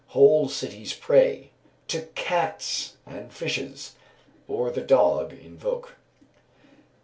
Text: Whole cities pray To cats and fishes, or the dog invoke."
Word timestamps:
Whole 0.17 0.49
cities 0.49 0.93
pray 0.93 1.51
To 1.89 2.07
cats 2.15 2.97
and 3.05 3.31
fishes, 3.31 3.97
or 4.47 4.71
the 4.71 4.81
dog 4.81 5.31
invoke." 5.31 5.93